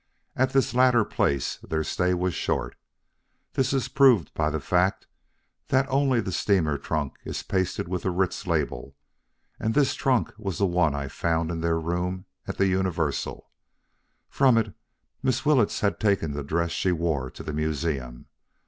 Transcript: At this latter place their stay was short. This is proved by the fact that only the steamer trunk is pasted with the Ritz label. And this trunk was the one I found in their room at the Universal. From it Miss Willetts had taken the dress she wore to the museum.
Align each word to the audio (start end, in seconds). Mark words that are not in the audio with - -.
At 0.35 0.49
this 0.51 0.73
latter 0.73 1.05
place 1.05 1.57
their 1.57 1.83
stay 1.83 2.15
was 2.15 2.33
short. 2.33 2.75
This 3.53 3.71
is 3.71 3.87
proved 3.87 4.33
by 4.33 4.49
the 4.49 4.59
fact 4.59 5.05
that 5.67 5.85
only 5.89 6.19
the 6.19 6.31
steamer 6.31 6.79
trunk 6.79 7.19
is 7.23 7.43
pasted 7.43 7.87
with 7.87 8.01
the 8.01 8.09
Ritz 8.09 8.47
label. 8.47 8.95
And 9.59 9.75
this 9.75 9.93
trunk 9.93 10.33
was 10.39 10.57
the 10.57 10.65
one 10.65 10.95
I 10.95 11.07
found 11.07 11.51
in 11.51 11.61
their 11.61 11.79
room 11.79 12.25
at 12.47 12.57
the 12.57 12.65
Universal. 12.65 13.47
From 14.27 14.57
it 14.57 14.73
Miss 15.21 15.45
Willetts 15.45 15.81
had 15.81 15.99
taken 15.99 16.31
the 16.31 16.41
dress 16.43 16.71
she 16.71 16.91
wore 16.91 17.29
to 17.29 17.43
the 17.43 17.53
museum. 17.53 18.25